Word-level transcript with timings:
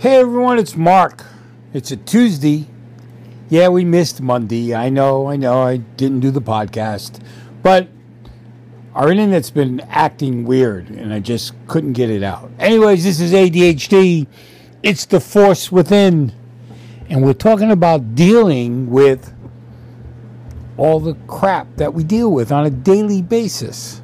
Hey 0.00 0.16
everyone, 0.16 0.58
it's 0.58 0.76
Mark. 0.76 1.26
It's 1.74 1.90
a 1.90 1.96
Tuesday. 1.98 2.66
Yeah, 3.50 3.68
we 3.68 3.84
missed 3.84 4.22
Monday. 4.22 4.74
I 4.74 4.88
know, 4.88 5.28
I 5.28 5.36
know, 5.36 5.60
I 5.60 5.76
didn't 5.76 6.20
do 6.20 6.30
the 6.30 6.40
podcast. 6.40 7.20
But 7.62 7.88
our 8.94 9.12
internet's 9.12 9.50
been 9.50 9.80
acting 9.90 10.46
weird 10.46 10.88
and 10.88 11.12
I 11.12 11.20
just 11.20 11.52
couldn't 11.66 11.92
get 11.92 12.08
it 12.08 12.22
out. 12.22 12.50
Anyways, 12.58 13.04
this 13.04 13.20
is 13.20 13.34
ADHD. 13.34 14.26
It's 14.82 15.04
the 15.04 15.20
force 15.20 15.70
within. 15.70 16.32
And 17.10 17.22
we're 17.22 17.34
talking 17.34 17.70
about 17.70 18.14
dealing 18.14 18.88
with 18.88 19.34
all 20.78 20.98
the 20.98 21.12
crap 21.26 21.76
that 21.76 21.92
we 21.92 22.04
deal 22.04 22.32
with 22.32 22.50
on 22.50 22.64
a 22.64 22.70
daily 22.70 23.20
basis. 23.20 24.00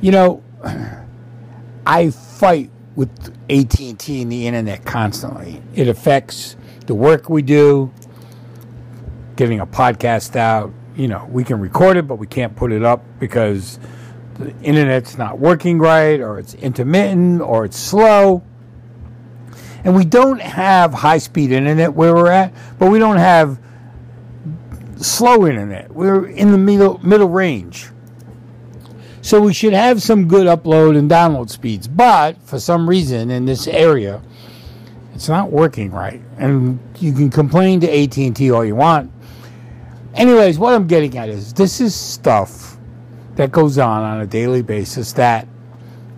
You 0.00 0.12
know, 0.12 0.42
I 1.84 2.10
fight 2.10 2.70
with 2.96 3.10
AT&T 3.50 4.22
and 4.22 4.30
the 4.30 4.46
internet 4.46 4.84
constantly. 4.84 5.62
It 5.74 5.88
affects 5.88 6.56
the 6.86 6.94
work 6.94 7.28
we 7.28 7.42
do, 7.42 7.92
getting 9.36 9.60
a 9.60 9.66
podcast 9.66 10.36
out. 10.36 10.72
You 10.96 11.08
know, 11.08 11.26
we 11.30 11.44
can 11.44 11.60
record 11.60 11.96
it, 11.96 12.06
but 12.06 12.16
we 12.16 12.26
can't 12.26 12.54
put 12.54 12.72
it 12.72 12.84
up 12.84 13.04
because 13.18 13.78
the 14.34 14.54
internet's 14.60 15.18
not 15.18 15.38
working 15.38 15.78
right, 15.78 16.20
or 16.20 16.38
it's 16.38 16.54
intermittent, 16.54 17.40
or 17.40 17.64
it's 17.64 17.78
slow. 17.78 18.42
And 19.82 19.94
we 19.94 20.04
don't 20.04 20.40
have 20.40 20.94
high 20.94 21.18
speed 21.18 21.50
internet 21.52 21.92
where 21.94 22.14
we're 22.14 22.30
at, 22.30 22.54
but 22.78 22.90
we 22.90 22.98
don't 22.98 23.16
have 23.16 23.58
slow 24.96 25.46
internet. 25.46 25.90
We're 25.92 26.26
in 26.26 26.52
the 26.52 26.58
middle 26.58 26.98
middle 27.04 27.28
range. 27.28 27.88
So 29.24 29.40
we 29.40 29.54
should 29.54 29.72
have 29.72 30.02
some 30.02 30.28
good 30.28 30.46
upload 30.46 30.98
and 30.98 31.10
download 31.10 31.48
speeds. 31.48 31.88
But 31.88 32.36
for 32.42 32.60
some 32.60 32.86
reason 32.86 33.30
in 33.30 33.46
this 33.46 33.66
area, 33.66 34.20
it's 35.14 35.30
not 35.30 35.50
working 35.50 35.90
right. 35.90 36.20
And 36.36 36.78
you 36.98 37.14
can 37.14 37.30
complain 37.30 37.80
to 37.80 37.88
AT&T 37.88 38.50
all 38.50 38.66
you 38.66 38.76
want. 38.76 39.10
Anyways, 40.12 40.58
what 40.58 40.74
I'm 40.74 40.86
getting 40.86 41.16
at 41.16 41.30
is 41.30 41.54
this 41.54 41.80
is 41.80 41.94
stuff 41.94 42.76
that 43.36 43.50
goes 43.50 43.78
on 43.78 44.02
on 44.02 44.20
a 44.20 44.26
daily 44.26 44.60
basis 44.60 45.14
that 45.14 45.48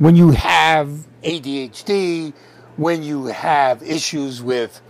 when 0.01 0.17
you 0.17 0.33
have 0.33 0.89
ADHD, 1.23 2.33
when 2.77 3.05
you 3.05 3.27
have 3.27 3.85
issues 3.85 4.43
with 4.43 4.83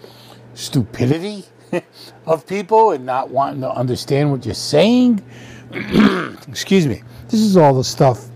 stupidity 0.55 1.45
of 2.27 2.47
people 2.47 2.93
and 2.93 3.05
not 3.05 3.29
wanting 3.29 3.61
to 3.61 3.71
understand 3.71 4.31
what 4.31 4.47
you're 4.47 4.55
saying, 4.55 5.23
excuse 6.49 6.87
me 6.87 7.03
this 7.29 7.41
is 7.41 7.57
all 7.57 7.75
the 7.75 7.85
stuff 7.85 8.27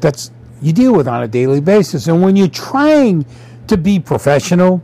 that's 0.00 0.30
you 0.60 0.72
deal 0.72 0.92
with 0.92 1.06
on 1.06 1.22
a 1.22 1.28
daily 1.28 1.60
basis. 1.60 2.08
And 2.08 2.22
when 2.22 2.36
you're 2.36 2.48
trying 2.48 3.26
to 3.68 3.76
be 3.76 4.00
professional, 4.00 4.82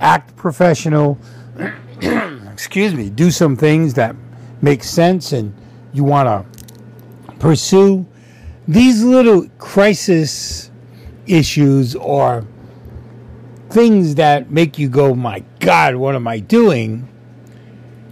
act 0.00 0.36
professional, 0.36 1.18
excuse 2.00 2.94
me, 2.94 3.10
do 3.10 3.30
some 3.30 3.56
things 3.56 3.94
that 3.94 4.14
make 4.62 4.84
sense 4.84 5.32
and 5.32 5.54
you 5.92 6.04
want 6.04 6.28
to 6.28 7.34
pursue 7.36 8.06
these 8.68 9.02
little 9.02 9.48
crisis 9.58 10.70
issues 11.26 11.96
or 11.96 12.44
things 13.70 14.16
that 14.16 14.50
make 14.50 14.78
you 14.78 14.88
go, 14.88 15.14
my 15.14 15.42
God, 15.58 15.96
what 15.96 16.14
am 16.14 16.28
I 16.28 16.38
doing? 16.38 17.08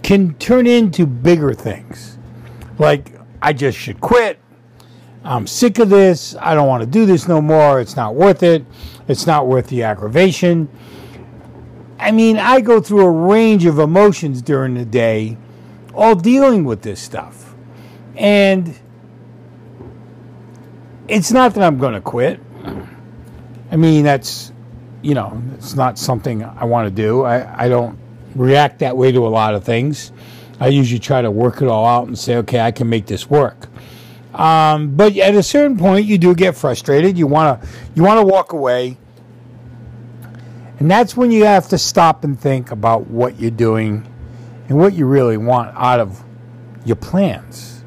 can 0.01 0.33
turn 0.35 0.65
into 0.65 1.05
bigger 1.05 1.53
things. 1.53 2.18
Like, 2.79 3.11
I 3.41 3.53
just 3.53 3.77
should 3.77 4.01
quit. 4.01 4.39
I'm 5.23 5.45
sick 5.45 5.79
of 5.79 5.89
this. 5.89 6.35
I 6.39 6.55
don't 6.55 6.67
want 6.67 6.81
to 6.81 6.87
do 6.87 7.05
this 7.05 7.27
no 7.27 7.41
more. 7.41 7.81
It's 7.81 7.95
not 7.95 8.15
worth 8.15 8.41
it. 8.41 8.65
It's 9.07 9.27
not 9.27 9.47
worth 9.47 9.67
the 9.67 9.83
aggravation. 9.83 10.69
I 11.99 12.11
mean, 12.11 12.37
I 12.37 12.61
go 12.61 12.79
through 12.79 13.05
a 13.05 13.11
range 13.11 13.65
of 13.65 13.77
emotions 13.77 14.41
during 14.41 14.75
the 14.75 14.85
day, 14.85 15.37
all 15.93 16.15
dealing 16.15 16.63
with 16.63 16.81
this 16.81 17.01
stuff. 17.01 17.53
And 18.15 18.79
it's 21.09 21.31
not 21.31 21.53
that 21.55 21.63
I'm 21.63 21.77
going 21.77 21.93
to 21.93 22.01
quit. 22.01 22.39
I 23.71 23.75
mean, 23.75 24.03
that's, 24.05 24.53
you 25.01 25.13
know, 25.13 25.41
it's 25.55 25.75
not 25.75 25.99
something 25.99 26.43
I 26.43 26.63
want 26.63 26.87
to 26.87 26.91
do. 26.91 27.23
I, 27.23 27.65
I 27.65 27.69
don't 27.69 27.99
react 28.35 28.79
that 28.79 28.95
way 28.95 29.11
to 29.11 29.27
a 29.27 29.29
lot 29.29 29.53
of 29.53 29.63
things. 29.65 30.11
I 30.59 30.67
usually 30.67 30.99
try 30.99 31.21
to 31.21 31.31
work 31.31 31.61
it 31.61 31.67
all 31.67 31.85
out 31.85 32.07
and 32.07 32.17
say, 32.17 32.35
okay, 32.37 32.59
I 32.59 32.71
can 32.71 32.89
make 32.89 33.05
this 33.05 33.29
work. 33.29 33.67
Um, 34.33 34.95
but 34.95 35.15
at 35.17 35.35
a 35.35 35.43
certain 35.43 35.77
point, 35.77 36.05
you 36.05 36.17
do 36.17 36.35
get 36.35 36.55
frustrated. 36.55 37.17
You 37.17 37.27
want 37.27 37.61
to 37.61 37.67
you 37.95 38.03
want 38.03 38.19
to 38.19 38.25
walk 38.25 38.53
away, 38.53 38.97
and 40.79 40.89
that's 40.89 41.17
when 41.17 41.31
you 41.31 41.45
have 41.45 41.67
to 41.69 41.77
stop 41.77 42.23
and 42.23 42.39
think 42.39 42.71
about 42.71 43.07
what 43.07 43.39
you're 43.39 43.49
doing 43.51 44.07
and 44.67 44.77
what 44.77 44.93
you 44.93 45.07
really 45.07 45.37
want 45.37 45.75
out 45.75 45.99
of 45.99 46.23
your 46.85 46.95
plans. 46.95 47.83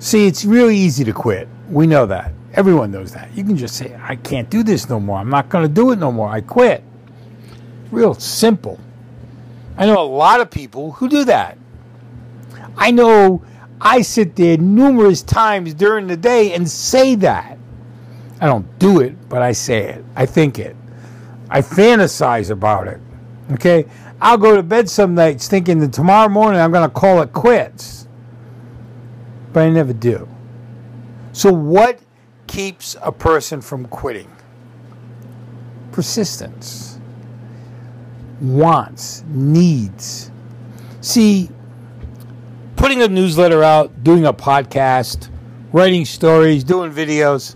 See, 0.00 0.26
it's 0.26 0.44
really 0.44 0.76
easy 0.76 1.04
to 1.04 1.12
quit. 1.12 1.48
We 1.68 1.86
know 1.86 2.06
that. 2.06 2.32
Everyone 2.54 2.90
knows 2.90 3.12
that. 3.12 3.30
You 3.32 3.44
can 3.44 3.56
just 3.56 3.76
say, 3.76 3.96
"I 4.02 4.16
can't 4.16 4.50
do 4.50 4.64
this 4.64 4.88
no 4.88 4.98
more. 4.98 5.18
I'm 5.18 5.30
not 5.30 5.48
going 5.48 5.66
to 5.66 5.72
do 5.72 5.92
it 5.92 6.00
no 6.00 6.10
more. 6.10 6.28
I 6.28 6.40
quit." 6.40 6.82
Real 7.92 8.14
simple. 8.14 8.80
I 9.78 9.86
know 9.86 10.00
a 10.00 10.04
lot 10.04 10.40
of 10.40 10.50
people 10.50 10.92
who 10.92 11.08
do 11.08 11.24
that. 11.24 11.56
I 12.80 12.90
know 12.90 13.44
I 13.80 14.00
sit 14.00 14.34
there 14.36 14.56
numerous 14.56 15.22
times 15.22 15.74
during 15.74 16.06
the 16.06 16.16
day 16.16 16.54
and 16.54 16.68
say 16.68 17.14
that. 17.16 17.58
I 18.40 18.46
don't 18.46 18.78
do 18.78 19.00
it, 19.00 19.28
but 19.28 19.42
I 19.42 19.52
say 19.52 19.90
it. 19.90 20.04
I 20.16 20.24
think 20.24 20.58
it. 20.58 20.74
I 21.50 21.60
fantasize 21.60 22.50
about 22.50 22.88
it. 22.88 22.98
Okay? 23.52 23.84
I'll 24.20 24.38
go 24.38 24.56
to 24.56 24.62
bed 24.62 24.88
some 24.88 25.14
nights 25.14 25.46
thinking 25.46 25.78
that 25.80 25.92
tomorrow 25.92 26.28
morning 26.28 26.58
I'm 26.60 26.72
going 26.72 26.88
to 26.88 26.94
call 26.94 27.20
it 27.20 27.32
quits. 27.32 28.08
But 29.52 29.64
I 29.64 29.70
never 29.70 29.92
do. 29.92 30.26
So, 31.32 31.52
what 31.52 32.00
keeps 32.46 32.96
a 33.02 33.12
person 33.12 33.60
from 33.60 33.86
quitting? 33.86 34.30
Persistence, 35.92 36.98
wants, 38.40 39.24
needs. 39.28 40.30
See, 41.00 41.50
putting 42.80 43.02
a 43.02 43.08
newsletter 43.08 43.62
out, 43.62 44.02
doing 44.02 44.24
a 44.24 44.32
podcast, 44.32 45.28
writing 45.70 46.06
stories, 46.06 46.64
doing 46.64 46.90
videos. 46.90 47.54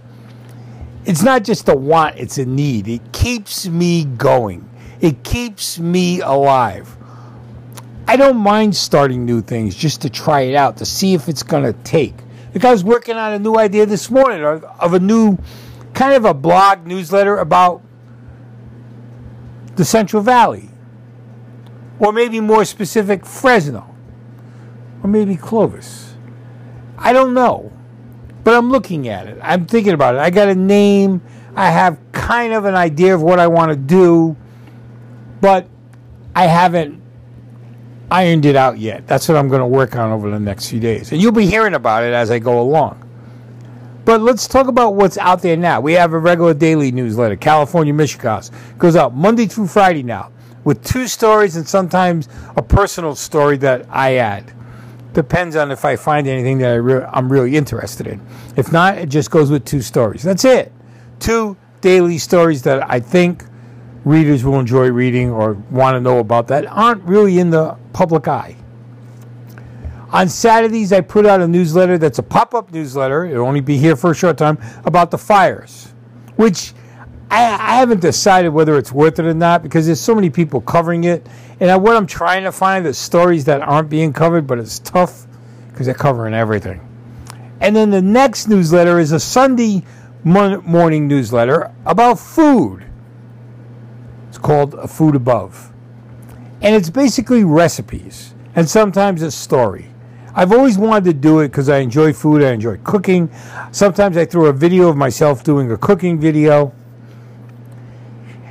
It's 1.06 1.22
not 1.22 1.44
just 1.44 1.66
a 1.70 1.74
want, 1.74 2.18
it's 2.18 2.36
a 2.36 2.44
need. 2.44 2.88
It 2.88 3.10
keeps 3.10 3.66
me 3.66 4.04
going, 4.04 4.68
it 5.00 5.24
keeps 5.24 5.78
me 5.78 6.20
alive. 6.20 6.94
I 8.06 8.16
don't 8.16 8.36
mind 8.36 8.76
starting 8.76 9.24
new 9.24 9.40
things 9.40 9.74
just 9.74 10.02
to 10.02 10.10
try 10.10 10.42
it 10.42 10.54
out, 10.54 10.76
to 10.76 10.84
see 10.84 11.14
if 11.14 11.26
it's 11.26 11.42
going 11.42 11.64
to 11.64 11.72
take. 11.84 12.16
The 12.52 12.58
guy's 12.58 12.84
working 12.84 13.16
on 13.16 13.32
a 13.32 13.38
new 13.38 13.56
idea 13.56 13.86
this 13.86 14.10
morning 14.10 14.44
of 14.44 14.92
a 14.92 15.00
new 15.00 15.38
kind 15.94 16.12
of 16.12 16.26
a 16.26 16.34
blog 16.34 16.86
newsletter 16.86 17.38
about 17.38 17.80
the 19.76 19.86
Central 19.86 20.22
Valley, 20.22 20.68
or 21.98 22.12
maybe 22.12 22.40
more 22.40 22.66
specific, 22.66 23.24
Fresno 23.24 23.93
or 25.04 25.08
maybe 25.08 25.36
Clovis. 25.36 26.16
I 26.96 27.12
don't 27.12 27.34
know, 27.34 27.70
but 28.42 28.54
I'm 28.54 28.70
looking 28.70 29.08
at 29.08 29.26
it. 29.28 29.38
I'm 29.42 29.66
thinking 29.66 29.92
about 29.92 30.14
it. 30.14 30.18
I 30.18 30.30
got 30.30 30.48
a 30.48 30.54
name. 30.54 31.20
I 31.54 31.70
have 31.70 31.98
kind 32.12 32.54
of 32.54 32.64
an 32.64 32.74
idea 32.74 33.14
of 33.14 33.22
what 33.22 33.38
I 33.38 33.46
want 33.46 33.70
to 33.70 33.76
do, 33.76 34.34
but 35.42 35.68
I 36.34 36.46
haven't 36.46 37.00
ironed 38.10 38.46
it 38.46 38.56
out 38.56 38.78
yet. 38.78 39.06
That's 39.06 39.28
what 39.28 39.36
I'm 39.36 39.48
going 39.48 39.60
to 39.60 39.66
work 39.66 39.94
on 39.94 40.10
over 40.10 40.30
the 40.30 40.40
next 40.40 40.70
few 40.70 40.80
days. 40.80 41.12
And 41.12 41.20
you'll 41.20 41.32
be 41.32 41.46
hearing 41.46 41.74
about 41.74 42.02
it 42.02 42.14
as 42.14 42.30
I 42.30 42.38
go 42.38 42.60
along. 42.60 43.00
But 44.06 44.22
let's 44.22 44.48
talk 44.48 44.68
about 44.68 44.94
what's 44.94 45.18
out 45.18 45.42
there 45.42 45.56
now. 45.56 45.80
We 45.80 45.92
have 45.94 46.12
a 46.12 46.18
regular 46.18 46.54
daily 46.54 46.92
newsletter, 46.92 47.36
California 47.36 47.92
Michigas. 47.92 48.50
Goes 48.78 48.96
out 48.96 49.14
Monday 49.14 49.46
through 49.46 49.66
Friday 49.66 50.02
now 50.02 50.32
with 50.64 50.82
two 50.82 51.06
stories 51.06 51.56
and 51.56 51.68
sometimes 51.68 52.28
a 52.56 52.62
personal 52.62 53.14
story 53.14 53.58
that 53.58 53.86
I 53.90 54.16
add. 54.16 54.52
Depends 55.14 55.54
on 55.56 55.70
if 55.70 55.84
I 55.84 55.96
find 55.96 56.26
anything 56.26 56.58
that 56.58 56.72
I 56.72 56.74
re- 56.74 57.06
I'm 57.12 57.30
really 57.30 57.56
interested 57.56 58.06
in. 58.06 58.20
If 58.56 58.72
not, 58.72 58.98
it 58.98 59.08
just 59.08 59.30
goes 59.30 59.50
with 59.50 59.64
two 59.64 59.80
stories. 59.80 60.22
That's 60.22 60.44
it. 60.44 60.72
Two 61.20 61.56
daily 61.80 62.18
stories 62.18 62.62
that 62.62 62.90
I 62.90 62.98
think 63.00 63.44
readers 64.04 64.44
will 64.44 64.58
enjoy 64.58 64.90
reading 64.90 65.30
or 65.30 65.54
want 65.70 65.94
to 65.94 66.00
know 66.00 66.18
about 66.18 66.48
that 66.48 66.66
aren't 66.66 67.02
really 67.04 67.38
in 67.38 67.50
the 67.50 67.76
public 67.92 68.28
eye. 68.28 68.56
On 70.10 70.28
Saturdays, 70.28 70.92
I 70.92 71.00
put 71.00 71.26
out 71.26 71.40
a 71.40 71.48
newsletter 71.48 71.98
that's 71.98 72.18
a 72.18 72.22
pop 72.22 72.54
up 72.54 72.72
newsletter. 72.72 73.24
It'll 73.24 73.46
only 73.46 73.60
be 73.60 73.78
here 73.78 73.96
for 73.96 74.12
a 74.12 74.14
short 74.14 74.38
time 74.38 74.58
about 74.84 75.10
the 75.10 75.18
fires, 75.18 75.92
which 76.36 76.72
I, 77.30 77.42
I, 77.44 77.76
haven't 77.76 78.00
decided 78.00 78.50
whether 78.50 78.78
it's 78.78 78.92
worth 78.92 79.18
it 79.18 79.26
or 79.26 79.34
not 79.34 79.62
because 79.62 79.86
there's 79.86 80.00
so 80.00 80.14
many 80.14 80.30
people 80.30 80.60
covering 80.60 81.04
it. 81.04 81.26
And 81.60 81.82
what 81.82 81.96
I'm 81.96 82.06
trying 82.06 82.44
to 82.44 82.52
find 82.52 82.86
is 82.86 82.98
stories 82.98 83.44
that 83.44 83.62
aren't 83.62 83.88
being 83.88 84.12
covered, 84.12 84.46
but 84.46 84.58
it's 84.58 84.78
tough 84.80 85.26
because 85.68 85.86
they're 85.86 85.94
covering 85.94 86.34
everything. 86.34 86.80
And 87.60 87.74
then 87.74 87.90
the 87.90 88.02
next 88.02 88.48
newsletter 88.48 88.98
is 88.98 89.12
a 89.12 89.20
Sunday 89.20 89.84
morning 90.24 91.06
newsletter 91.06 91.72
about 91.86 92.18
food. 92.18 92.84
It's 94.28 94.38
called 94.38 94.74
A 94.74 94.88
Food 94.88 95.14
Above. 95.14 95.72
And 96.60 96.74
it's 96.74 96.90
basically 96.90 97.44
recipes 97.44 98.34
and 98.54 98.68
sometimes 98.68 99.22
a 99.22 99.30
story. 99.30 99.86
I've 100.34 100.50
always 100.50 100.76
wanted 100.76 101.04
to 101.04 101.12
do 101.12 101.40
it 101.40 101.48
because 101.48 101.68
I 101.68 101.78
enjoy 101.78 102.12
food, 102.12 102.42
I 102.42 102.50
enjoy 102.50 102.78
cooking. 102.78 103.30
Sometimes 103.70 104.16
I 104.16 104.24
throw 104.24 104.46
a 104.46 104.52
video 104.52 104.88
of 104.88 104.96
myself 104.96 105.44
doing 105.44 105.70
a 105.70 105.76
cooking 105.76 106.18
video. 106.18 106.74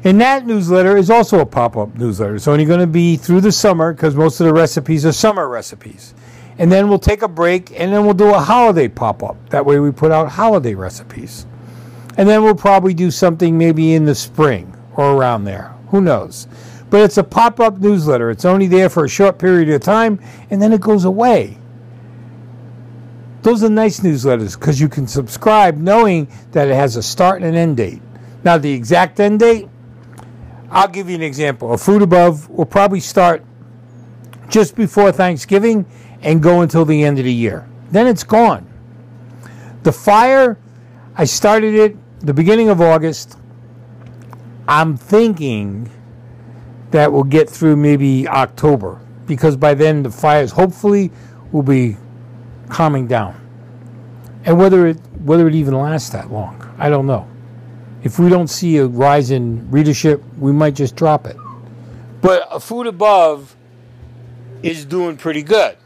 And 0.05 0.19
that 0.19 0.45
newsletter 0.45 0.97
is 0.97 1.09
also 1.09 1.39
a 1.39 1.45
pop 1.45 1.77
up 1.77 1.95
newsletter. 1.95 2.35
It's 2.35 2.47
only 2.47 2.65
going 2.65 2.81
to 2.81 2.87
be 2.87 3.15
through 3.15 3.41
the 3.41 3.53
summer 3.53 3.93
because 3.93 4.15
most 4.15 4.39
of 4.41 4.47
the 4.47 4.53
recipes 4.53 5.05
are 5.05 5.13
summer 5.13 5.47
recipes. 5.47 6.13
And 6.57 6.71
then 6.71 6.89
we'll 6.89 6.99
take 6.99 7.21
a 7.21 7.27
break 7.27 7.71
and 7.79 7.93
then 7.93 8.03
we'll 8.03 8.13
do 8.13 8.33
a 8.33 8.39
holiday 8.39 8.89
pop 8.89 9.23
up. 9.23 9.49
That 9.49 9.65
way 9.65 9.79
we 9.79 9.91
put 9.91 10.11
out 10.11 10.29
holiday 10.29 10.75
recipes. 10.75 11.45
And 12.17 12.27
then 12.27 12.43
we'll 12.43 12.53
probably 12.53 12.93
do 12.93 13.11
something 13.11 13.57
maybe 13.57 13.93
in 13.93 14.05
the 14.05 14.13
spring 14.13 14.75
or 14.95 15.13
around 15.13 15.45
there. 15.45 15.73
Who 15.87 16.01
knows? 16.01 16.47
But 16.89 17.01
it's 17.01 17.17
a 17.17 17.23
pop 17.23 17.61
up 17.61 17.79
newsletter. 17.79 18.29
It's 18.29 18.45
only 18.45 18.67
there 18.67 18.89
for 18.89 19.05
a 19.05 19.09
short 19.09 19.39
period 19.39 19.69
of 19.69 19.81
time 19.81 20.19
and 20.49 20.61
then 20.61 20.73
it 20.73 20.81
goes 20.81 21.05
away. 21.05 21.57
Those 23.41 23.63
are 23.63 23.69
nice 23.69 24.01
newsletters 24.01 24.59
because 24.59 24.79
you 24.79 24.89
can 24.89 25.07
subscribe 25.07 25.77
knowing 25.77 26.27
that 26.51 26.67
it 26.67 26.75
has 26.75 26.97
a 26.97 27.03
start 27.03 27.41
and 27.41 27.45
an 27.45 27.55
end 27.55 27.77
date. 27.77 28.01
Now, 28.43 28.57
the 28.57 28.71
exact 28.71 29.19
end 29.19 29.39
date, 29.39 29.67
I'll 30.73 30.87
give 30.87 31.07
you 31.07 31.15
an 31.15 31.21
example. 31.21 31.71
A 31.71 31.77
Food 31.77 32.01
Above 32.01 32.49
will 32.49 32.65
probably 32.65 32.99
start 32.99 33.45
just 34.49 34.75
before 34.75 35.11
Thanksgiving 35.11 35.85
and 36.23 36.41
go 36.41 36.61
until 36.61 36.83
the 36.83 37.03
end 37.03 37.19
of 37.19 37.25
the 37.25 37.33
year. 37.33 37.67
Then 37.91 38.07
it's 38.07 38.23
gone. 38.23 38.67
The 39.83 39.91
fire, 39.91 40.57
I 41.15 41.25
started 41.25 41.75
it 41.75 41.95
the 42.21 42.33
beginning 42.33 42.69
of 42.69 42.81
August. 42.81 43.37
I'm 44.67 44.97
thinking 44.97 45.91
that 46.89 47.11
we'll 47.11 47.23
get 47.23 47.49
through 47.49 47.75
maybe 47.75 48.27
October 48.27 48.99
because 49.27 49.55
by 49.55 49.75
then 49.75 50.01
the 50.01 50.11
fires 50.11 50.51
hopefully 50.51 51.11
will 51.51 51.63
be 51.63 51.97
calming 52.69 53.07
down. 53.07 53.39
And 54.45 54.57
whether 54.57 54.87
it 54.87 54.97
whether 55.23 55.47
it 55.47 55.55
even 55.55 55.73
lasts 55.73 56.09
that 56.09 56.31
long, 56.31 56.73
I 56.77 56.89
don't 56.89 57.05
know. 57.05 57.27
If 58.03 58.19
we 58.19 58.29
don't 58.29 58.47
see 58.47 58.77
a 58.77 58.85
rise 58.85 59.31
in 59.31 59.69
readership, 59.71 60.21
we 60.37 60.51
might 60.51 60.75
just 60.75 60.95
drop 60.95 61.25
it. 61.25 61.37
But 62.21 62.47
a 62.51 62.59
food 62.59 62.87
above 62.87 63.55
is 64.61 64.85
doing 64.85 65.17
pretty 65.17 65.43
good. 65.43 65.77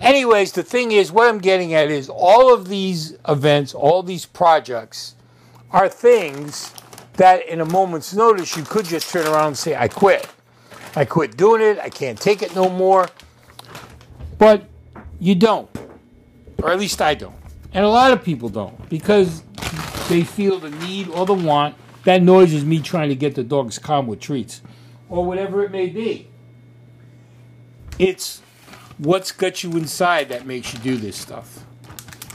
Anyways, 0.00 0.52
the 0.52 0.62
thing 0.62 0.92
is, 0.92 1.12
what 1.12 1.28
I'm 1.28 1.38
getting 1.38 1.74
at 1.74 1.90
is 1.90 2.08
all 2.08 2.52
of 2.52 2.68
these 2.68 3.16
events, 3.28 3.72
all 3.72 4.02
these 4.02 4.26
projects 4.26 5.14
are 5.70 5.88
things 5.88 6.74
that 7.14 7.46
in 7.46 7.60
a 7.60 7.64
moment's 7.64 8.12
notice 8.12 8.56
you 8.56 8.64
could 8.64 8.84
just 8.84 9.10
turn 9.10 9.26
around 9.26 9.48
and 9.48 9.56
say, 9.56 9.76
I 9.76 9.88
quit. 9.88 10.28
I 10.96 11.04
quit 11.04 11.36
doing 11.36 11.62
it. 11.62 11.78
I 11.78 11.88
can't 11.88 12.20
take 12.20 12.42
it 12.42 12.54
no 12.54 12.68
more. 12.68 13.08
But 14.38 14.64
you 15.20 15.34
don't. 15.34 15.70
Or 16.62 16.70
at 16.70 16.78
least 16.78 17.00
I 17.00 17.14
don't. 17.14 17.36
And 17.72 17.84
a 17.84 17.88
lot 17.88 18.12
of 18.12 18.22
people 18.22 18.48
don't 18.48 18.88
because 18.88 19.42
they 20.12 20.24
feel 20.24 20.58
the 20.58 20.70
need 20.70 21.08
or 21.08 21.24
the 21.24 21.34
want. 21.34 21.74
That 22.04 22.22
noise 22.22 22.52
is 22.52 22.64
me 22.64 22.80
trying 22.80 23.08
to 23.08 23.14
get 23.14 23.34
the 23.34 23.42
dogs 23.42 23.78
calm 23.78 24.06
with 24.06 24.20
treats 24.20 24.60
or 25.08 25.24
whatever 25.24 25.64
it 25.64 25.70
may 25.70 25.86
be. 25.86 26.28
It's 27.98 28.42
what's 28.98 29.32
got 29.32 29.62
you 29.62 29.70
inside 29.72 30.28
that 30.28 30.46
makes 30.46 30.74
you 30.74 30.80
do 30.80 30.96
this 30.96 31.16
stuff. 31.16 31.64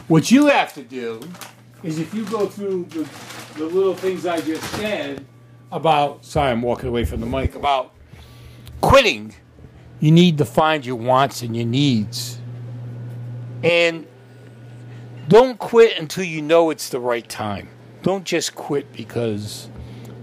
What 0.07 0.31
you 0.31 0.47
have 0.47 0.74
to 0.74 0.83
do 0.83 1.21
is 1.83 2.00
if 2.00 2.13
you 2.13 2.25
go 2.25 2.47
through 2.47 2.85
the, 2.85 3.07
the 3.57 3.65
little 3.65 3.94
things 3.94 4.25
I 4.25 4.41
just 4.41 4.63
said 4.71 5.25
about, 5.71 6.25
sorry, 6.25 6.51
I'm 6.51 6.62
walking 6.62 6.89
away 6.89 7.06
from 7.06 7.19
the 7.19 7.27
mic, 7.27 7.56
about 7.56 7.94
quitting, 8.81 9.35
you 10.00 10.12
need 10.12 10.38
to 10.39 10.45
find 10.45 10.85
your 10.85 10.95
wants 10.95 11.41
and 11.41 11.56
your 11.56 11.65
needs. 11.65 12.39
And 13.63 14.07
don't 15.27 15.59
quit 15.59 15.97
until 15.97 16.24
you 16.24 16.41
know 16.41 16.69
it's 16.69 16.89
the 16.89 17.00
right 17.00 17.27
time. 17.27 17.69
Don't 18.01 18.24
just 18.24 18.56
quit 18.56 18.94
because 18.94 19.69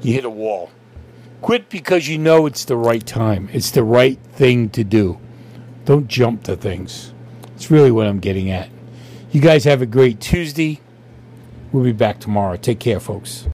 you 0.03 0.15
hit 0.15 0.25
a 0.25 0.31
wall. 0.31 0.71
Quit 1.43 1.69
because 1.69 2.09
you 2.09 2.17
know 2.17 2.47
it's 2.47 2.65
the 2.65 2.77
right 2.77 3.05
time. 3.05 3.49
It's 3.53 3.71
the 3.71 3.83
right 3.85 4.19
thing 4.33 4.71
to 4.71 4.85
do. 4.85 5.19
Don't 5.85 6.09
jump 6.09 6.45
to 6.45 6.57
things. 6.57 7.13
It's 7.55 7.71
really 7.71 7.91
what 7.91 8.07
I'm 8.07 8.21
getting 8.21 8.51
at. 8.51 8.71
You 9.31 9.41
guys 9.41 9.65
have 9.65 9.83
a 9.83 9.87
great 9.87 10.21
Tuesday. 10.21 10.81
We'll 11.73 11.85
be 11.85 11.93
back 11.93 12.21
tomorrow. 12.21 12.57
Take 12.57 12.79
care, 12.79 13.01
folks. 13.01 13.43